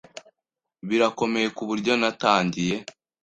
[0.87, 2.75] Birakomeye kuburyo natangiye